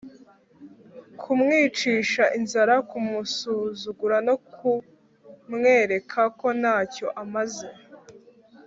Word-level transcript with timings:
kumwicisha 1.19 2.23
inzara, 2.37 2.75
kumusuzugura 2.89 4.17
no 4.27 4.35
kumwereka 4.53 6.21
ko 6.39 6.47
ntacyo 6.59 7.07
amaze 7.23 7.67